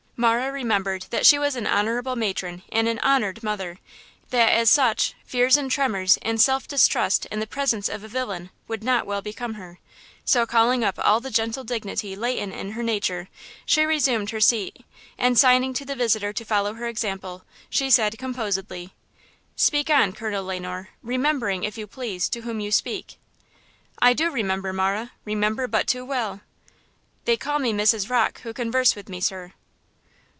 [0.17, 3.79] Marah remembered that she was an honorable matron and an honored mother;
[4.29, 8.51] that, as such, fears and tremors and self distrust in the presence of a villain
[8.67, 9.79] would not well become her;
[10.23, 13.29] so calling up all the gentle dignity latent in her nature,
[13.65, 14.85] she resumed her seat
[15.17, 18.93] and, signing to the visitor to follow her example, she said composedly:
[19.55, 23.17] "Speak on, Colonel Le Noir–remembering, if you please, to whom you speak."
[23.99, 26.41] "I do remember, Marah; remember but too well."
[27.25, 28.07] "They call me Mrs.
[28.07, 29.53] Rocke who converse with me, sir."